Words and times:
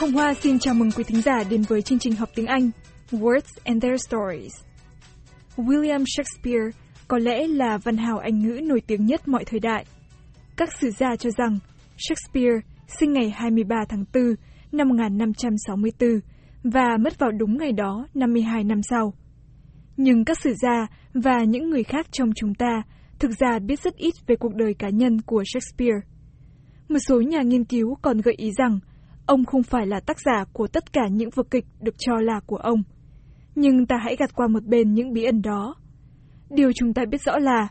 Hồng 0.00 0.12
Hoa 0.12 0.34
xin 0.34 0.58
chào 0.58 0.74
mừng 0.74 0.90
quý 0.90 1.04
thính 1.04 1.22
giả 1.22 1.44
đến 1.50 1.62
với 1.62 1.82
chương 1.82 1.98
trình 1.98 2.16
học 2.16 2.28
tiếng 2.34 2.46
Anh, 2.46 2.70
Words 3.10 3.60
and 3.64 3.82
Their 3.82 4.00
Stories. 4.08 4.52
William 5.56 6.04
Shakespeare 6.16 6.70
có 7.08 7.18
lẽ 7.18 7.46
là 7.46 7.78
văn 7.78 7.96
hào 7.96 8.18
Anh 8.18 8.38
ngữ 8.38 8.60
nổi 8.62 8.80
tiếng 8.86 9.06
nhất 9.06 9.28
mọi 9.28 9.44
thời 9.44 9.60
đại. 9.60 9.84
Các 10.56 10.68
sử 10.80 10.90
gia 10.90 11.16
cho 11.16 11.30
rằng 11.30 11.58
Shakespeare 11.96 12.60
sinh 13.00 13.12
ngày 13.12 13.30
23 13.30 13.76
tháng 13.88 14.04
4 14.14 14.24
năm 14.72 14.88
1564 14.88 16.20
và 16.62 16.96
mất 17.00 17.18
vào 17.18 17.30
đúng 17.30 17.58
ngày 17.58 17.72
đó 17.72 18.06
52 18.14 18.64
năm 18.64 18.80
sau. 18.90 19.14
Nhưng 19.96 20.24
các 20.24 20.40
sử 20.40 20.54
gia 20.62 20.86
và 21.14 21.44
những 21.44 21.70
người 21.70 21.82
khác 21.82 22.06
trong 22.12 22.30
chúng 22.36 22.54
ta 22.54 22.82
thực 23.18 23.30
ra 23.38 23.58
biết 23.58 23.80
rất 23.80 23.96
ít 23.96 24.14
về 24.26 24.36
cuộc 24.36 24.54
đời 24.54 24.74
cá 24.74 24.88
nhân 24.88 25.20
của 25.20 25.44
Shakespeare. 25.52 26.00
Một 26.88 26.98
số 27.08 27.20
nhà 27.20 27.42
nghiên 27.42 27.64
cứu 27.64 27.94
còn 28.02 28.20
gợi 28.20 28.34
ý 28.38 28.52
rằng 28.52 28.78
ông 29.30 29.44
không 29.44 29.62
phải 29.62 29.86
là 29.86 30.00
tác 30.00 30.16
giả 30.20 30.44
của 30.52 30.66
tất 30.66 30.92
cả 30.92 31.08
những 31.10 31.30
vở 31.34 31.42
kịch 31.50 31.64
được 31.80 31.94
cho 31.98 32.12
là 32.20 32.40
của 32.46 32.56
ông. 32.56 32.82
Nhưng 33.54 33.86
ta 33.86 33.96
hãy 34.02 34.16
gạt 34.16 34.34
qua 34.34 34.48
một 34.48 34.64
bên 34.64 34.94
những 34.94 35.12
bí 35.12 35.24
ẩn 35.24 35.42
đó. 35.42 35.74
Điều 36.50 36.72
chúng 36.72 36.94
ta 36.94 37.02
biết 37.10 37.22
rõ 37.22 37.38
là 37.38 37.68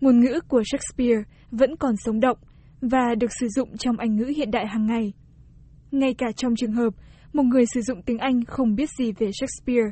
ngôn 0.00 0.20
ngữ 0.20 0.40
của 0.48 0.62
Shakespeare 0.70 1.22
vẫn 1.50 1.76
còn 1.76 1.94
sống 1.96 2.20
động 2.20 2.38
và 2.80 3.14
được 3.20 3.30
sử 3.40 3.48
dụng 3.48 3.76
trong 3.76 3.96
Anh 3.98 4.16
ngữ 4.16 4.24
hiện 4.36 4.50
đại 4.50 4.66
hàng 4.66 4.86
ngày. 4.86 5.12
Ngay 5.90 6.14
cả 6.14 6.26
trong 6.36 6.56
trường 6.56 6.72
hợp 6.72 6.94
một 7.32 7.42
người 7.42 7.64
sử 7.74 7.80
dụng 7.80 8.02
tiếng 8.02 8.18
Anh 8.18 8.44
không 8.44 8.74
biết 8.74 8.90
gì 8.98 9.12
về 9.12 9.30
Shakespeare, 9.40 9.90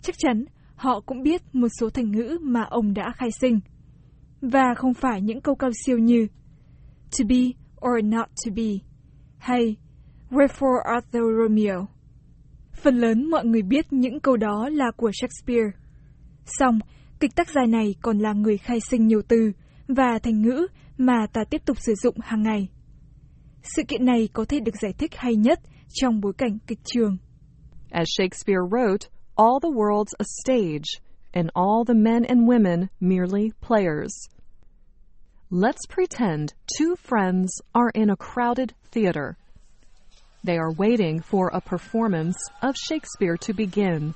chắc 0.00 0.14
chắn 0.18 0.44
họ 0.74 1.00
cũng 1.00 1.22
biết 1.22 1.42
một 1.52 1.68
số 1.80 1.90
thành 1.90 2.10
ngữ 2.12 2.38
mà 2.42 2.62
ông 2.70 2.94
đã 2.94 3.12
khai 3.16 3.28
sinh. 3.40 3.60
Và 4.40 4.74
không 4.76 4.94
phải 4.94 5.22
những 5.22 5.40
câu 5.40 5.54
cao 5.54 5.70
siêu 5.84 5.98
như 5.98 6.26
to 7.18 7.24
be 7.28 7.42
or 7.88 8.04
not 8.04 8.26
to 8.44 8.52
be 8.56 8.72
hay 9.38 9.76
Wherefore 10.30 10.82
art 10.84 11.04
thou 11.12 11.22
Romeo? 11.42 11.86
Phần 12.72 12.96
lớn 12.96 13.30
mọi 13.30 13.44
người 13.44 13.62
biết 13.62 13.92
những 13.92 14.20
câu 14.20 14.36
đó 14.36 14.68
là 14.72 14.90
của 14.96 15.10
Shakespeare. 15.12 15.70
Song, 16.44 16.78
kịch 17.20 17.34
tác 17.36 17.48
gia 17.50 17.66
này 17.66 17.94
còn 18.02 18.18
là 18.18 18.32
người 18.32 18.58
khai 18.58 18.80
sinh 18.80 19.06
nhiều 19.06 19.22
từ 19.28 19.52
và 19.88 20.18
thành 20.22 20.42
ngữ 20.42 20.66
mà 20.98 21.26
ta 21.32 21.44
tiếp 21.50 21.62
tục 21.64 21.76
sử 21.80 21.94
dụng 21.94 22.16
hàng 22.20 22.42
ngày. 22.42 22.68
Sự 23.62 23.82
kiện 23.88 24.04
này 24.04 24.28
có 24.32 24.44
thể 24.48 24.60
được 24.60 24.74
giải 24.82 24.92
thích 24.98 25.10
hay 25.16 25.36
nhất 25.36 25.60
trong 25.88 26.20
bối 26.20 26.32
cảnh 26.38 26.58
kịch 26.66 26.80
trường. 26.84 27.16
As 27.90 28.06
Shakespeare 28.18 28.60
wrote, 28.70 29.08
all 29.36 29.58
the 29.62 29.70
world's 29.70 30.14
a 30.18 30.24
stage, 30.42 31.00
and 31.32 31.48
all 31.54 31.84
the 31.88 31.94
men 31.94 32.22
and 32.22 32.48
women 32.48 32.86
merely 33.00 33.50
players. 33.60 34.12
Let's 35.50 35.86
pretend 35.94 36.48
two 36.78 36.94
friends 36.96 37.48
are 37.72 37.90
in 37.94 38.10
a 38.10 38.16
crowded 38.16 38.70
theater. 38.92 39.36
They 40.46 40.58
are 40.58 40.70
waiting 40.70 41.22
for 41.22 41.48
a 41.48 41.60
performance 41.60 42.36
of 42.62 42.76
Shakespeare 42.76 43.36
to 43.38 43.52
begin. 43.52 44.14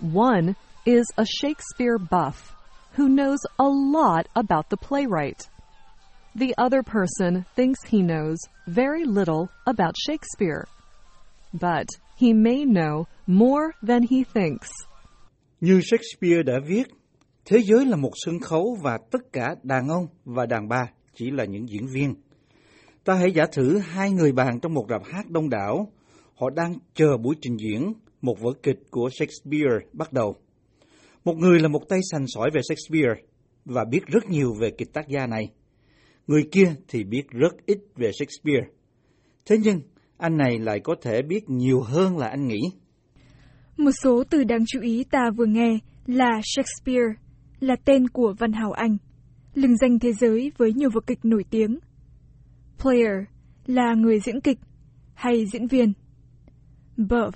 One 0.00 0.56
is 0.84 1.06
a 1.16 1.24
Shakespeare 1.24 1.98
buff 1.98 2.52
who 2.94 3.08
knows 3.08 3.38
a 3.60 3.68
lot 3.68 4.26
about 4.34 4.70
the 4.70 4.76
playwright. 4.76 5.48
The 6.34 6.52
other 6.58 6.82
person 6.82 7.46
thinks 7.54 7.78
he 7.86 8.02
knows 8.02 8.38
very 8.66 9.04
little 9.04 9.50
about 9.68 9.94
Shakespeare, 9.96 10.66
but 11.52 11.86
he 12.16 12.32
may 12.32 12.64
know 12.64 13.06
more 13.28 13.72
than 13.84 14.02
he 14.02 14.24
thinks. 14.24 14.68
Như 15.60 15.80
Shakespeare 15.80 16.42
đã 16.42 16.60
viết, 16.66 16.86
thế 17.44 17.58
giới 17.62 17.86
là 17.86 17.96
một 17.96 18.12
sân 18.24 18.40
khấu 18.40 18.76
và 18.82 18.98
tất 19.10 19.32
cả 19.32 19.54
đàn 19.62 19.88
ông 19.88 20.06
và 20.24 20.46
đàn 20.46 20.68
bà 20.68 20.86
chỉ 21.14 21.30
là 21.30 21.44
những 21.44 21.68
diễn 21.68 21.86
viên. 21.94 22.14
Ta 23.04 23.14
hãy 23.14 23.32
giả 23.32 23.46
thử 23.52 23.78
hai 23.78 24.10
người 24.10 24.32
bạn 24.32 24.60
trong 24.60 24.74
một 24.74 24.86
rạp 24.88 25.02
hát 25.04 25.30
đông 25.30 25.50
đảo. 25.50 25.92
Họ 26.34 26.50
đang 26.50 26.74
chờ 26.94 27.16
buổi 27.16 27.34
trình 27.40 27.56
diễn 27.56 27.92
một 28.22 28.40
vở 28.40 28.50
kịch 28.62 28.78
của 28.90 29.10
Shakespeare 29.18 29.86
bắt 29.92 30.12
đầu. 30.12 30.36
Một 31.24 31.36
người 31.36 31.60
là 31.60 31.68
một 31.68 31.88
tay 31.88 31.98
sành 32.10 32.24
sỏi 32.26 32.50
về 32.54 32.60
Shakespeare 32.68 33.22
và 33.64 33.84
biết 33.90 34.06
rất 34.06 34.30
nhiều 34.30 34.54
về 34.60 34.70
kịch 34.78 34.92
tác 34.92 35.08
gia 35.08 35.26
này. 35.26 35.44
Người 36.26 36.48
kia 36.52 36.74
thì 36.88 37.04
biết 37.04 37.22
rất 37.30 37.66
ít 37.66 37.78
về 37.96 38.10
Shakespeare. 38.18 38.66
Thế 39.46 39.56
nhưng, 39.62 39.80
anh 40.16 40.36
này 40.36 40.58
lại 40.58 40.80
có 40.80 40.94
thể 41.02 41.22
biết 41.22 41.50
nhiều 41.50 41.80
hơn 41.80 42.18
là 42.18 42.28
anh 42.28 42.48
nghĩ. 42.48 42.60
Một 43.76 43.90
số 44.02 44.24
từ 44.30 44.44
đáng 44.44 44.64
chú 44.66 44.80
ý 44.80 45.04
ta 45.10 45.30
vừa 45.36 45.46
nghe 45.46 45.78
là 46.06 46.40
Shakespeare, 46.44 47.14
là 47.60 47.76
tên 47.84 48.08
của 48.08 48.34
văn 48.38 48.52
hào 48.52 48.72
Anh, 48.72 48.96
lừng 49.54 49.76
danh 49.76 49.98
thế 49.98 50.12
giới 50.12 50.52
với 50.56 50.72
nhiều 50.72 50.90
vở 50.94 51.00
kịch 51.06 51.18
nổi 51.22 51.44
tiếng– 51.50 51.78
Player 52.78 53.24
là 53.66 53.94
người 53.94 54.20
diễn 54.20 54.40
kịch 54.40 54.58
hay 55.14 55.46
diễn 55.46 55.66
viên. 55.66 55.92
Buff 56.96 57.32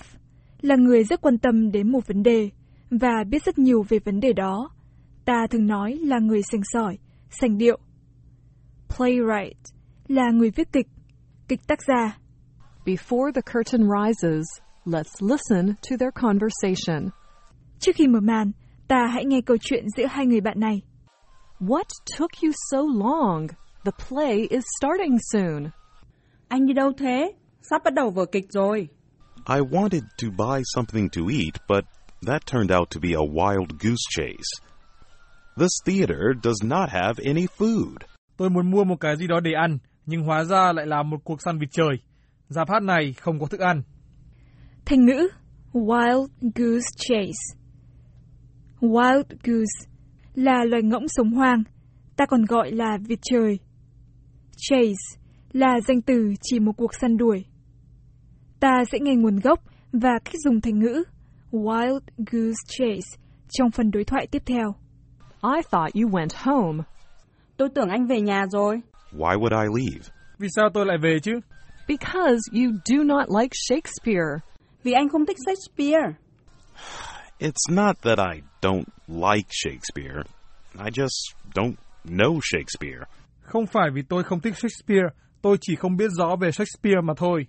là 0.60 0.76
người 0.76 1.04
rất 1.04 1.20
quan 1.20 1.38
tâm 1.38 1.70
đến 1.72 1.92
một 1.92 2.06
vấn 2.06 2.22
đề 2.22 2.50
và 2.90 3.24
biết 3.30 3.44
rất 3.44 3.58
nhiều 3.58 3.82
về 3.88 3.98
vấn 3.98 4.20
đề 4.20 4.32
đó. 4.32 4.70
Ta 5.24 5.46
thường 5.50 5.66
nói 5.66 5.92
là 5.92 6.18
người 6.18 6.42
sành 6.42 6.62
sỏi, 6.64 6.98
sành 7.30 7.58
điệu. 7.58 7.78
Playwright 8.88 9.52
là 10.08 10.30
người 10.30 10.50
viết 10.50 10.72
kịch, 10.72 10.86
kịch 11.48 11.60
tác 11.66 11.78
giả. 11.82 12.18
Before 12.84 13.32
the 13.32 13.40
curtain 13.52 13.82
rises, 13.82 14.46
let's 14.84 15.28
listen 15.28 15.74
to 15.90 15.96
their 16.00 16.12
conversation. 16.14 17.10
Trước 17.78 17.96
khi 17.96 18.06
mở 18.06 18.20
màn, 18.20 18.52
ta 18.88 19.06
hãy 19.06 19.24
nghe 19.24 19.40
câu 19.40 19.56
chuyện 19.60 19.84
giữa 19.96 20.06
hai 20.06 20.26
người 20.26 20.40
bạn 20.40 20.60
này. 20.60 20.82
What 21.60 21.84
took 22.18 22.30
you 22.42 22.52
so 22.70 22.78
long? 22.78 23.46
The 23.88 24.04
play 24.08 24.46
is 24.50 24.64
starting 24.78 25.18
soon. 25.32 25.70
Anh 26.48 26.66
đi 26.66 26.74
đâu 26.74 26.92
thế? 26.98 27.32
Sắp 27.70 27.84
bắt 27.84 27.94
đầu 27.94 28.10
vở 28.10 28.24
kịch 28.32 28.44
rồi. 28.48 28.88
I 29.46 29.60
wanted 29.60 30.02
to 30.22 30.28
buy 30.38 30.62
something 30.64 31.08
to 31.08 31.22
eat, 31.30 31.54
but 31.68 31.84
that 32.26 32.46
turned 32.46 32.72
out 32.78 32.90
to 32.90 33.00
be 33.00 33.12
a 33.12 33.26
wild 33.32 33.66
goose 33.80 34.04
chase. 34.10 34.50
This 35.56 35.70
theater 35.86 36.18
does 36.42 36.64
not 36.64 36.90
have 36.90 37.14
any 37.24 37.46
food. 37.58 37.96
Tôi 38.36 38.50
muốn 38.50 38.70
mua 38.70 38.84
một 38.84 38.96
cái 39.00 39.16
gì 39.16 39.26
đó 39.26 39.40
để 39.40 39.50
ăn, 39.52 39.78
nhưng 40.06 40.22
hóa 40.22 40.44
ra 40.44 40.72
lại 40.72 40.86
là 40.86 41.02
một 41.02 41.18
cuộc 41.24 41.42
săn 41.42 41.58
vịt 41.58 41.68
trời. 41.72 41.96
Giáp 42.48 42.68
hát 42.70 42.82
này 42.82 43.12
không 43.20 43.40
có 43.40 43.46
thức 43.46 43.60
ăn. 43.60 43.82
Thành 44.86 45.04
ngữ 45.04 45.28
Wild 45.72 46.26
Goose 46.40 46.88
Chase 46.96 47.58
Wild 48.80 49.24
goose 49.44 49.90
là 50.34 50.64
loài 50.64 50.82
ngỗng 50.82 51.08
sống 51.08 51.32
hoang, 51.32 51.62
ta 52.16 52.26
còn 52.26 52.44
gọi 52.44 52.72
là 52.72 52.98
vịt 53.08 53.18
trời. 53.22 53.58
Chase 54.58 55.20
là 55.52 55.80
danh 55.88 56.02
từ 56.02 56.32
chỉ 56.42 56.58
một 56.60 56.72
cuộc 56.76 56.94
săn 57.00 57.16
đuổi. 57.16 57.44
Ta 58.60 58.84
sẽ 58.92 58.98
nghe 59.02 59.14
nguồn 59.14 59.36
gốc 59.36 59.60
và 59.92 60.18
cách 60.24 60.34
dùng 60.44 60.60
thành 60.60 60.78
ngữ 60.78 61.02
Wild 61.52 62.00
Goose 62.18 62.62
Chase 62.68 63.18
trong 63.48 63.70
phần 63.70 63.90
đối 63.90 64.04
thoại 64.04 64.26
tiếp 64.30 64.42
theo. 64.46 64.74
I 65.42 65.62
thought 65.70 65.94
you 65.94 66.08
went 66.10 66.28
home. 66.44 66.84
Tôi 67.56 67.68
tưởng 67.74 67.88
anh 67.88 68.06
về 68.06 68.20
nhà 68.20 68.44
rồi. 68.52 68.80
Why 69.12 69.38
would 69.38 69.62
I 69.62 69.82
leave? 69.82 70.04
Vì 70.38 70.48
sao 70.56 70.68
tôi 70.74 70.86
lại 70.86 70.98
về 71.02 71.18
chứ? 71.22 71.32
Because 71.88 72.40
you 72.52 72.72
do 72.84 73.04
not 73.04 73.26
like 73.40 73.54
Shakespeare. 73.68 74.38
Vì 74.82 74.92
anh 74.92 75.08
không 75.08 75.26
thích 75.26 75.36
Shakespeare. 75.46 76.12
It's 77.38 77.70
not 77.70 77.96
that 78.02 78.18
I 78.18 78.40
don't 78.62 78.84
like 79.08 79.48
Shakespeare. 79.50 80.22
I 80.78 80.90
just 80.90 81.34
don't 81.54 81.74
know 82.04 82.40
Shakespeare. 82.42 83.04
Không 83.48 83.66
phải 83.66 83.90
vì 83.94 84.02
tôi 84.08 84.24
không 84.24 84.40
thích 84.40 84.54
Shakespeare, 84.56 85.08
tôi 85.42 85.56
chỉ 85.60 85.76
không 85.76 85.96
biết 85.96 86.10
rõ 86.18 86.36
về 86.40 86.50
Shakespeare 86.50 87.00
mà 87.04 87.14
thôi. 87.16 87.46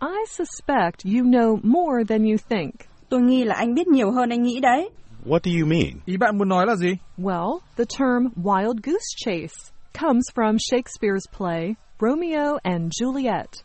I 0.00 0.26
suspect 0.28 1.04
you 1.04 1.24
know 1.24 1.58
more 1.62 2.04
than 2.08 2.24
you 2.24 2.36
think. 2.48 2.74
Tôi 3.08 3.20
nghi 3.20 3.44
là 3.44 3.54
anh 3.54 3.74
biết 3.74 3.86
nhiều 3.88 4.10
hơn 4.10 4.30
anh 4.30 4.42
nghĩ 4.42 4.60
đấy. 4.60 4.90
What 5.24 5.38
do 5.44 5.50
you 5.60 5.66
mean? 5.66 6.00
Ý 6.06 6.16
bạn 6.16 6.38
muốn 6.38 6.48
nói 6.48 6.66
là 6.66 6.76
gì? 6.76 6.88
Well, 7.18 7.58
the 7.76 7.84
term 7.98 8.28
wild 8.36 8.74
goose 8.82 9.14
chase 9.16 9.72
comes 10.00 10.24
from 10.34 10.56
Shakespeare's 10.58 11.26
play 11.38 11.74
Romeo 12.00 12.58
and 12.62 12.92
Juliet. 13.00 13.62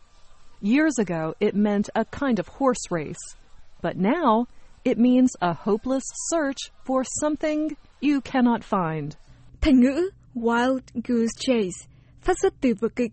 Years 0.62 0.98
ago, 0.98 1.32
it 1.38 1.54
meant 1.54 1.88
a 1.94 2.04
kind 2.04 2.38
of 2.38 2.48
horse 2.48 2.90
race, 2.90 3.36
but 3.82 3.96
now 3.96 4.46
it 4.84 4.98
means 4.98 5.30
a 5.40 5.52
hopeless 5.52 6.04
search 6.30 6.58
for 6.86 7.04
something 7.20 7.76
you 8.00 8.20
cannot 8.20 8.62
find. 8.64 9.16
Thành 9.60 9.80
ngữ 9.80 10.10
Wild 10.36 10.80
Goose 10.94 11.36
Chase 11.38 11.88
phát 12.20 12.36
xuất 12.42 12.54
từ 12.60 12.74
vở 12.80 12.88
kịch 12.88 13.12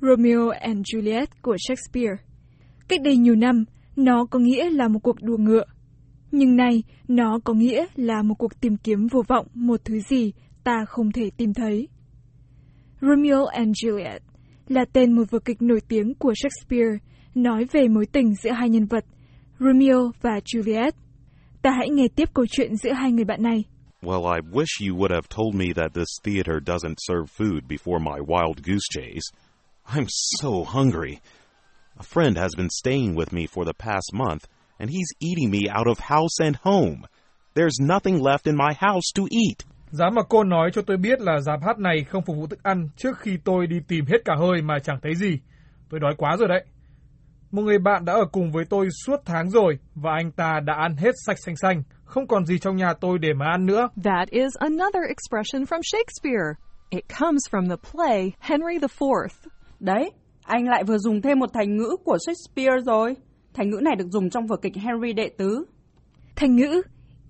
Romeo 0.00 0.48
and 0.48 0.86
Juliet 0.94 1.26
của 1.42 1.56
Shakespeare. 1.68 2.22
Cách 2.88 3.00
đây 3.02 3.16
nhiều 3.16 3.34
năm, 3.34 3.64
nó 3.96 4.26
có 4.30 4.38
nghĩa 4.38 4.70
là 4.70 4.88
một 4.88 4.98
cuộc 5.02 5.22
đua 5.22 5.36
ngựa. 5.36 5.64
Nhưng 6.32 6.56
nay, 6.56 6.82
nó 7.08 7.38
có 7.44 7.54
nghĩa 7.54 7.86
là 7.96 8.22
một 8.22 8.34
cuộc 8.38 8.60
tìm 8.60 8.76
kiếm 8.76 9.06
vô 9.06 9.22
vọng 9.28 9.46
một 9.54 9.80
thứ 9.84 10.00
gì 10.00 10.32
ta 10.64 10.84
không 10.88 11.12
thể 11.12 11.30
tìm 11.36 11.54
thấy. 11.54 11.88
Romeo 13.00 13.44
and 13.44 13.84
Juliet 13.84 14.20
là 14.68 14.84
tên 14.92 15.12
một 15.12 15.30
vở 15.30 15.38
kịch 15.38 15.62
nổi 15.62 15.80
tiếng 15.88 16.14
của 16.14 16.32
Shakespeare 16.42 16.98
nói 17.34 17.66
về 17.72 17.88
mối 17.88 18.06
tình 18.12 18.34
giữa 18.34 18.52
hai 18.52 18.68
nhân 18.68 18.86
vật 18.86 19.04
Romeo 19.60 20.10
và 20.22 20.40
Juliet. 20.44 20.92
Ta 21.62 21.70
hãy 21.70 21.88
nghe 21.90 22.08
tiếp 22.16 22.28
câu 22.34 22.46
chuyện 22.50 22.76
giữa 22.76 22.92
hai 22.92 23.12
người 23.12 23.24
bạn 23.24 23.42
này. 23.42 23.64
Well, 24.00 24.26
I 24.26 24.38
wish 24.40 24.80
you 24.80 24.94
would 24.94 25.10
have 25.10 25.28
told 25.28 25.56
me 25.56 25.72
that 25.72 25.92
this 25.92 26.18
theater 26.22 26.60
doesn't 26.60 26.98
serve 27.00 27.30
food 27.30 27.66
before 27.66 27.98
my 27.98 28.20
wild 28.20 28.62
goose 28.62 28.86
chase. 28.92 29.24
I'm 29.88 30.06
so 30.08 30.62
hungry. 30.62 31.20
A 31.98 32.04
friend 32.04 32.38
has 32.38 32.54
been 32.54 32.70
staying 32.70 33.16
with 33.16 33.32
me 33.32 33.46
for 33.46 33.64
the 33.64 33.74
past 33.74 34.12
month, 34.14 34.46
and 34.78 34.88
he's 34.88 35.08
eating 35.18 35.50
me 35.50 35.68
out 35.68 35.88
of 35.88 35.98
house 35.98 36.38
and 36.40 36.54
home. 36.54 37.08
There's 37.54 37.80
nothing 37.80 38.20
left 38.20 38.46
in 38.46 38.54
my 38.56 38.72
house 38.72 39.10
to 39.16 39.26
eat. 39.30 39.64
Giá 39.90 40.10
mà 40.10 40.22
cô 40.28 40.44
nói 40.44 40.70
cho 40.72 40.82
tôi 40.82 40.96
biết 40.96 41.20
là 41.20 41.40
giạp 41.40 41.62
hát 41.62 41.78
này 41.78 42.04
không 42.04 42.24
phục 42.24 42.36
vụ 42.36 42.46
thức 42.46 42.62
ăn 42.62 42.88
trước 42.96 43.18
khi 43.18 43.38
tôi 43.44 43.66
đi 43.66 43.80
tìm 43.88 44.04
hết 44.06 44.18
cả 44.24 44.34
hơi 44.38 44.62
mà 44.62 44.78
chẳng 44.78 44.98
thấy 45.02 45.14
gì. 45.14 45.38
Tôi 45.90 46.00
đói 46.00 46.14
quá 46.18 46.36
rồi 46.36 46.48
đấy. 46.48 46.64
Một 47.50 47.62
người 47.62 47.78
bạn 47.78 48.04
đã 48.04 48.12
ở 48.12 48.24
cùng 48.32 48.52
với 48.52 48.64
tôi 48.70 48.88
suốt 49.06 49.16
tháng 49.24 49.50
rồi 49.50 49.78
và 49.94 50.12
anh 50.12 50.30
ta 50.30 50.60
đã 50.64 50.74
ăn 50.74 50.96
hết 50.96 51.10
sạch 51.26 51.36
xanh 51.44 51.56
xanh, 51.56 51.82
không 52.08 52.26
còn 52.26 52.46
gì 52.46 52.58
trong 52.58 52.76
nhà 52.76 52.92
tôi 53.00 53.18
để 53.18 53.28
mà 53.34 53.46
ăn 53.46 53.66
nữa. 53.66 53.88
That 54.04 54.30
is 54.30 54.52
another 54.58 55.02
expression 55.08 55.62
from 55.62 55.80
Shakespeare. 55.82 56.54
It 56.90 57.04
comes 57.20 57.42
from 57.50 57.68
the 57.68 57.76
play 57.92 58.32
Henry 58.38 58.74
IV. 58.74 59.48
Đấy, 59.80 60.10
anh 60.42 60.64
lại 60.68 60.84
vừa 60.84 60.98
dùng 60.98 61.22
thêm 61.22 61.38
một 61.38 61.50
thành 61.54 61.76
ngữ 61.76 61.96
của 62.04 62.18
Shakespeare 62.26 62.76
rồi. 62.86 63.16
Thành 63.54 63.70
ngữ 63.70 63.80
này 63.82 63.96
được 63.96 64.08
dùng 64.08 64.30
trong 64.30 64.46
vở 64.46 64.56
kịch 64.56 64.76
Henry 64.76 65.12
đệ 65.12 65.30
tứ. 65.38 65.64
Thành 66.36 66.56
ngữ 66.56 66.82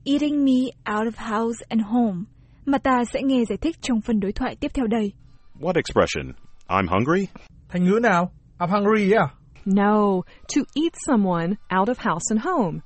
eating 0.05 0.45
me 0.45 0.93
out 0.97 1.15
of 1.15 1.39
house 1.39 1.65
and 1.69 1.83
home 1.85 2.25
mà 2.67 2.79
ta 2.79 3.05
sẽ 3.13 3.21
nghe 3.23 3.45
giải 3.49 3.57
thích 3.57 3.77
trong 3.81 4.01
phần 4.01 4.21
đối 4.21 4.33
thoại 4.33 4.57
tiếp 4.61 4.71
theo 4.75 4.87
đây. 4.87 5.13
What 5.61 5.73
expression? 5.75 6.33
I'm 6.69 6.87
hungry? 6.89 7.27
Thành 7.69 7.85
ngữ 7.85 7.99
nào? 8.03 8.31
I'm 8.59 8.69
hungry 8.69 9.13
à? 9.13 9.29
No, 9.65 10.23
to 10.55 10.63
eat 10.75 10.93
someone 11.07 11.49
out 11.79 11.89
of 11.89 11.95
house 11.99 12.25
and 12.31 12.41
home. 12.45 12.79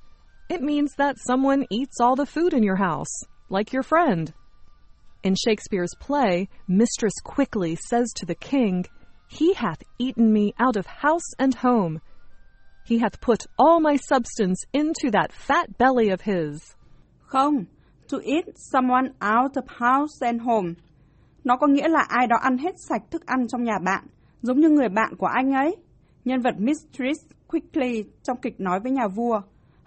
It 0.49 0.63
means 0.63 0.95
that 0.97 1.19
someone 1.19 1.67
eats 1.71 2.01
all 2.01 2.17
the 2.17 2.27
food 2.27 2.53
in 2.53 2.63
your 2.63 2.77
house, 2.77 3.25
like 3.49 3.73
your 3.73 3.83
friend. 3.83 4.33
In 5.23 5.35
Shakespeare's 5.35 5.95
play, 6.01 6.49
Mistress 6.67 7.15
quickly 7.23 7.77
says 7.77 8.13
to 8.17 8.27
the 8.27 8.35
king, 8.35 8.85
He 9.29 9.55
hath 9.55 9.83
eaten 9.99 10.33
me 10.33 10.53
out 10.59 10.77
of 10.77 10.87
house 10.87 11.35
and 11.39 11.55
home. 11.55 12.01
He 12.85 12.99
hath 12.99 13.21
put 13.21 13.47
all 13.59 13.81
my 13.81 13.97
substance 13.97 14.65
into 14.73 15.11
that 15.13 15.33
fat 15.33 15.79
belly 15.79 16.11
of 16.11 16.23
his. 16.23 16.75
Không, 17.27 17.69
to 18.09 18.21
eat 18.25 18.47
someone 18.57 19.15
out 19.21 19.57
of 19.57 19.69
house 19.69 20.21
and 20.21 20.41
home. 20.41 20.75
Nó 21.45 21.57
có 21.57 21.67
nghĩa 21.67 21.89
là 21.89 22.01
ai 22.09 22.27
đó 22.27 22.37
ăn 22.43 22.59
hết 22.59 22.75
sạch 22.89 23.03
thức 23.11 23.27
ăn 23.27 23.49
trong 23.49 23.65
nhà 23.65 23.79
bạn, 23.85 24.05
giống 24.43 24.61
như 24.61 24.69
người 24.69 24.89
bạn 24.89 25.17
của 25.19 25.27
anh 25.27 25.53
ấy. 25.53 25.77
Nhân 26.25 26.41
vật 26.41 26.55
Mistress 26.59 27.27
Quickly 27.49 28.05
trong 28.23 28.37
kịch 28.43 28.61
nói 28.61 28.81
với 28.81 28.93
nhà 28.93 29.09
vua, 29.09 29.41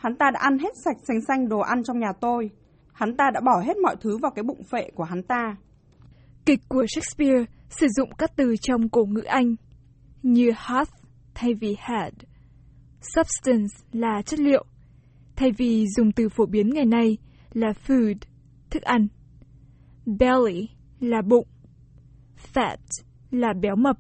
hắn 0.05 0.15
ta 0.15 0.31
đã 0.33 0.39
ăn 0.39 0.57
hết 0.57 0.77
sạch 0.85 0.97
xanh 1.07 1.21
xanh 1.27 1.49
đồ 1.49 1.59
ăn 1.59 1.83
trong 1.83 1.99
nhà 1.99 2.11
tôi. 2.21 2.49
Hắn 2.93 3.17
ta 3.17 3.31
đã 3.33 3.41
bỏ 3.45 3.61
hết 3.65 3.77
mọi 3.77 3.95
thứ 4.01 4.17
vào 4.17 4.31
cái 4.35 4.43
bụng 4.43 4.63
phệ 4.71 4.89
của 4.95 5.03
hắn 5.03 5.23
ta. 5.23 5.55
Kịch 6.45 6.59
của 6.69 6.85
Shakespeare 6.87 7.45
sử 7.69 7.87
dụng 7.87 8.09
các 8.17 8.31
từ 8.35 8.55
trong 8.61 8.89
cổ 8.89 9.05
ngữ 9.05 9.21
Anh 9.21 9.55
như 10.23 10.51
hath 10.55 10.91
thay 11.35 11.53
vì 11.53 11.75
had. 11.79 12.13
Substance 13.01 13.75
là 13.91 14.21
chất 14.21 14.39
liệu, 14.39 14.65
thay 15.35 15.51
vì 15.57 15.85
dùng 15.87 16.11
từ 16.11 16.29
phổ 16.29 16.45
biến 16.45 16.69
ngày 16.69 16.85
nay 16.85 17.17
là 17.53 17.73
food, 17.87 18.15
thức 18.69 18.83
ăn. 18.83 19.07
Belly 20.05 20.69
là 20.99 21.21
bụng. 21.21 21.47
Fat 22.53 22.77
là 23.31 23.53
béo 23.61 23.75
mập. 23.75 23.97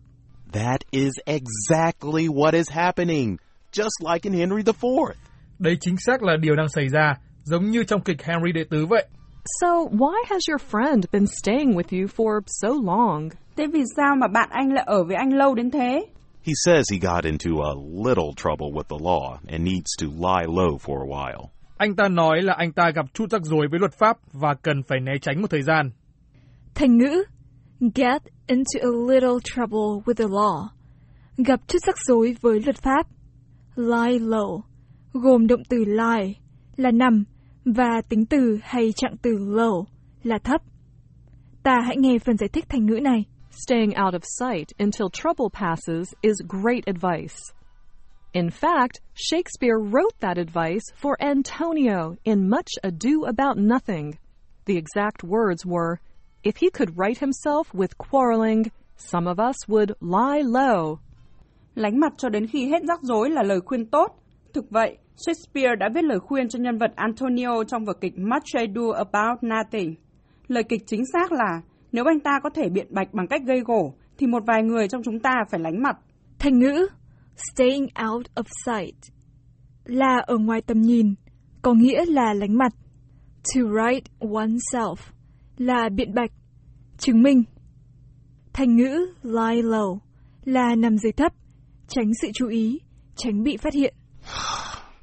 That 0.51 0.81
is 0.91 1.13
exactly 1.25 2.27
what 2.27 2.53
is 2.53 2.69
happening, 2.69 3.37
just 3.71 4.13
like 4.13 4.29
in 4.29 4.39
Henry 4.39 4.63
IV. 4.65 5.24
Đây 5.59 5.77
chính 5.81 5.95
xác 5.97 6.23
là 6.23 6.37
điều 6.37 6.55
đang 6.55 6.69
xảy 6.69 6.89
ra, 6.89 7.13
giống 7.43 7.65
như 7.65 7.83
trong 7.83 8.01
kịch 8.01 8.23
Henry 8.23 8.51
đệ 8.51 8.63
tứ 8.69 8.85
vậy. 8.85 9.05
So, 9.61 9.67
why 9.67 10.23
has 10.29 10.41
your 10.49 10.61
friend 10.71 11.01
been 11.11 11.25
staying 11.27 11.71
with 11.71 11.99
you 11.99 12.07
for 12.07 12.39
so 12.45 12.69
long? 12.83 13.29
Thế 13.57 13.67
vì 13.73 13.83
sao 13.95 14.15
mà 14.15 14.27
bạn 14.27 14.49
anh 14.51 14.73
lại 14.73 14.83
ở 14.87 15.03
với 15.03 15.15
anh 15.15 15.33
lâu 15.33 15.55
đến 15.55 15.71
thế? 15.71 16.05
He 16.43 16.53
says 16.65 16.91
he 16.91 16.97
got 16.99 17.23
into 17.23 17.51
a 17.63 17.73
little 18.05 18.31
trouble 18.35 18.67
with 18.73 18.83
the 18.89 18.97
law 18.99 19.37
and 19.47 19.63
needs 19.63 19.91
to 20.01 20.07
lie 20.07 20.45
low 20.47 20.77
for 20.77 20.97
a 21.01 21.07
while. 21.07 21.49
Anh 21.77 21.95
ta 21.95 22.07
nói 22.07 22.41
là 22.41 22.53
anh 22.53 22.71
ta 22.71 22.89
gặp 22.95 23.05
chút 23.13 23.25
rắc 23.31 23.41
rối 23.43 23.67
với 23.71 23.79
luật 23.79 23.93
pháp 23.99 24.17
và 24.33 24.53
cần 24.53 24.83
phải 24.87 24.99
né 24.99 25.11
tránh 25.21 25.41
một 25.41 25.47
thời 25.49 25.61
gian. 25.61 25.91
Thành 26.75 26.97
ngữ 26.97 27.23
get 27.95 28.21
into 28.47 28.79
a 28.81 28.91
little 29.07 29.39
trouble 29.43 30.03
with 30.05 30.13
the 30.13 30.25
law. 30.25 30.67
Gặp 31.37 31.59
chút 31.67 31.79
rắc 31.87 31.95
rối 32.07 32.35
với 32.41 32.59
luật 32.65 32.75
pháp. 32.75 33.07
Lie 33.75 34.19
low 34.19 34.61
gồm 35.19 35.47
động 35.47 35.63
từ 35.69 35.85
lie 35.85 36.33
là 36.75 36.91
nằm 36.91 37.23
và 37.65 38.01
tính 38.09 38.25
từ 38.25 38.59
hay 38.63 38.93
trạng 38.95 39.17
từ 39.21 39.31
low 39.31 39.85
là 40.23 40.37
thấp. 40.43 40.61
Ta 41.63 41.81
hãy 41.85 41.97
nghe 41.97 42.19
phần 42.19 42.37
giải 42.37 42.49
thích 42.53 42.65
thành 42.69 42.85
ngữ 42.85 42.99
này. 43.01 43.25
Staying 43.49 43.93
out 44.05 44.13
of 44.13 44.19
sight 44.23 44.67
until 44.77 45.07
trouble 45.13 45.49
passes 45.53 46.13
is 46.21 46.35
great 46.47 46.85
advice. 46.85 47.35
In 48.31 48.49
fact, 48.49 48.99
Shakespeare 49.13 49.77
wrote 49.77 50.19
that 50.19 50.37
advice 50.37 50.83
for 51.01 51.15
Antonio 51.19 52.15
in 52.23 52.49
Much 52.49 52.69
Ado 52.83 53.23
About 53.25 53.57
Nothing. 53.57 54.11
The 54.65 54.75
exact 54.75 55.23
words 55.23 55.65
were 55.65 55.99
If 56.43 56.57
he 56.57 56.69
could 56.69 56.97
right 56.97 57.17
himself 57.17 57.73
with 57.73 57.97
quarreling, 57.97 58.63
some 58.97 59.27
of 59.27 59.39
us 59.39 59.55
would 59.67 59.91
lie 60.01 60.41
low. 60.41 60.99
Lánh 61.75 61.99
mặt 61.99 62.13
cho 62.17 62.29
đến 62.29 62.47
khi 62.47 62.69
hết 62.69 62.83
rắc 62.87 62.99
rối 63.01 63.29
là 63.29 63.43
lời 63.43 63.59
khuyên 63.61 63.85
tốt. 63.85 64.23
Thực 64.53 64.69
vậy, 64.69 64.97
Shakespeare 65.17 65.75
đã 65.79 65.89
viết 65.95 66.03
lời 66.03 66.19
khuyên 66.19 66.49
cho 66.49 66.59
nhân 66.59 66.77
vật 66.77 66.91
Antonio 66.95 67.63
trong 67.63 67.85
vở 67.85 67.93
kịch 67.93 68.13
Much 68.17 68.43
Ado 68.53 68.91
About 68.95 69.39
Nothing. 69.43 69.95
Lời 70.47 70.63
kịch 70.69 70.81
chính 70.85 71.05
xác 71.13 71.31
là 71.31 71.61
nếu 71.91 72.05
anh 72.05 72.19
ta 72.19 72.39
có 72.43 72.49
thể 72.49 72.69
biện 72.69 72.87
bạch 72.89 73.13
bằng 73.13 73.27
cách 73.27 73.41
gây 73.45 73.59
gổ, 73.59 73.93
thì 74.17 74.27
một 74.27 74.43
vài 74.47 74.63
người 74.63 74.87
trong 74.87 75.03
chúng 75.03 75.19
ta 75.19 75.35
phải 75.49 75.59
lánh 75.59 75.83
mặt. 75.83 75.97
Thành 76.39 76.59
ngữ 76.59 76.87
staying 77.35 77.87
out 78.11 78.27
of 78.35 78.43
sight 78.65 78.95
là 79.85 80.17
ở 80.27 80.37
ngoài 80.37 80.61
tầm 80.61 80.81
nhìn, 80.81 81.13
có 81.61 81.73
nghĩa 81.73 82.05
là 82.05 82.33
lánh 82.33 82.57
mặt. 82.57 82.73
To 83.55 83.61
right 83.61 84.03
oneself 84.19 84.95
là 85.57 85.89
biện 85.89 86.13
bạch, 86.13 86.31
chứng 86.97 87.23
minh. 87.23 87.43
Thành 88.53 88.75
ngữ 88.75 89.05
lie 89.23 89.61
low 89.61 89.97
là 90.45 90.75
nằm 90.75 90.97
dưới 90.97 91.11
thấp, 91.11 91.33
tránh 91.87 92.11
sự 92.21 92.27
chú 92.33 92.47
ý, 92.47 92.79
tránh 93.15 93.43
bị 93.43 93.57
phát 93.57 93.73
hiện. 93.73 93.95